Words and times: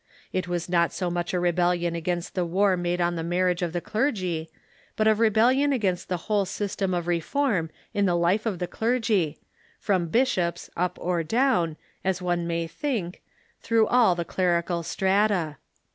It 0.33 0.47
was 0.47 0.67
not 0.67 0.91
so 0.91 1.11
much 1.11 1.31
a 1.31 1.39
rebellion 1.39 1.93
against 1.93 2.33
the 2.33 2.43
war 2.43 2.75
made 2.75 2.99
on 2.99 3.13
the 3.15 3.23
marriage 3.23 3.61
of 3.61 3.71
the 3.71 3.81
clergy, 3.81 4.49
but 4.95 5.05
of 5.05 5.19
rebellion 5.19 5.71
against 5.71 6.09
the 6.09 6.17
whole 6.25 6.45
sj'stem 6.45 6.97
of 6.97 7.05
reform 7.05 7.69
in 7.93 8.07
the 8.07 8.15
life 8.15 8.47
of 8.47 8.57
the 8.57 8.65
clergy, 8.65 9.37
from 9.79 10.07
bishops, 10.07 10.71
up 10.75 10.97
or 10.99 11.21
down, 11.21 11.77
as 12.03 12.19
one 12.19 12.47
may 12.47 12.65
think, 12.65 13.21
through 13.61 13.85
all 13.85 14.15
the 14.15 14.25
clerical 14.25 14.81
strata. 14.81 15.57